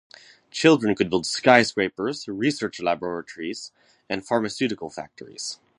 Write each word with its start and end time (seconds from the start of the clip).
Children 0.49 0.95
could 0.95 1.11
build 1.11 1.27
skyscrapers, 1.27 2.27
research 2.27 2.79
laboratories 2.79 3.71
and 4.09 4.25
pharmaceutical 4.25 4.89
factories. 4.89 5.59